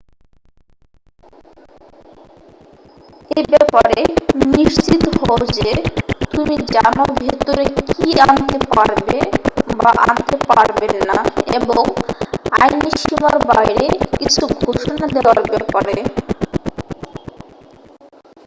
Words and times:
এ 3.31 3.41
ব্যাপারে 3.51 3.99
নিশ্চিত 4.51 5.03
হও 5.17 5.37
যে 5.57 5.71
তুমি 6.31 6.55
জানো 6.73 7.03
ভেতরে 7.19 7.65
কি 7.89 8.07
আনতে 8.25 8.57
পারবে 8.71 9.17
বা 9.77 9.91
আনতে 10.05 10.35
পারবে 10.49 10.87
না 11.09 11.17
এবং 11.57 11.83
আইনী 12.57 12.89
সীমার 13.01 13.35
বাইরে 13.49 13.85
কিছু 14.19 14.43
ঘোষণা 14.59 15.05
দেয়ার 15.13 15.39
ব্যাপারে 15.51 15.95